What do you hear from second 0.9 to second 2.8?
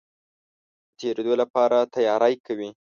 تېرېدلو لپاره تیاری کوي.